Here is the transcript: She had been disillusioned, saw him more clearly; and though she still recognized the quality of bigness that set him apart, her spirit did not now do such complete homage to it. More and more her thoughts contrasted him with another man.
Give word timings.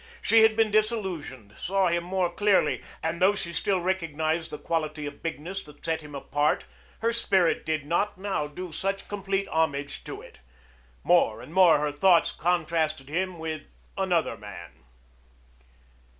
She 0.19 0.41
had 0.41 0.55
been 0.55 0.71
disillusioned, 0.71 1.53
saw 1.53 1.89
him 1.89 2.03
more 2.03 2.31
clearly; 2.33 2.81
and 3.03 3.21
though 3.21 3.35
she 3.35 3.53
still 3.53 3.79
recognized 3.79 4.49
the 4.49 4.57
quality 4.57 5.05
of 5.05 5.21
bigness 5.21 5.61
that 5.61 5.85
set 5.85 6.01
him 6.01 6.15
apart, 6.15 6.65
her 7.01 7.13
spirit 7.13 7.67
did 7.67 7.85
not 7.85 8.17
now 8.17 8.47
do 8.47 8.71
such 8.71 9.07
complete 9.07 9.47
homage 9.49 10.03
to 10.05 10.19
it. 10.19 10.39
More 11.03 11.39
and 11.39 11.53
more 11.53 11.77
her 11.77 11.91
thoughts 11.91 12.31
contrasted 12.31 13.09
him 13.09 13.37
with 13.37 13.61
another 13.95 14.37
man. 14.37 14.85